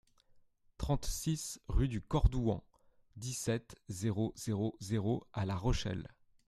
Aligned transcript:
trente-six 0.79 1.59
rue 1.67 1.87
DU 1.87 2.01
CORDOUAN, 2.01 2.63
dix-sept, 3.17 3.75
zéro 3.89 4.33
zéro 4.35 4.75
zéro 4.79 5.27
à 5.31 5.45
La 5.45 5.55
Rochelle 5.55 6.07